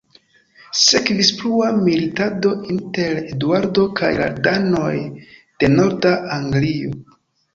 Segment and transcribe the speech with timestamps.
[0.83, 4.89] Sekvis plua militado inter Eduardo kaj la danoj
[5.65, 6.97] de norda Anglio.